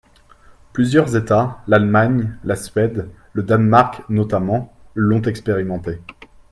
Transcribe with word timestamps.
Plusieurs 0.73 1.15
États, 1.15 1.61
l’Allemagne, 1.67 2.35
la 2.43 2.55
Suède, 2.55 3.07
le 3.33 3.43
Danemark 3.43 4.01
notamment, 4.09 4.73
l’ont 4.95 5.21
expérimenté. 5.21 6.01